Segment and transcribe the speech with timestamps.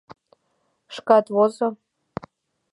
[0.95, 1.67] Шкат возо.